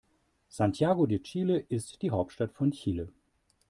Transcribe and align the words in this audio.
Santiago 0.49 1.05
de 1.05 1.17
Chile 1.19 1.59
ist 1.69 2.01
die 2.01 2.09
Hauptstadt 2.09 2.53
von 2.53 2.71
Chile. 2.71 3.07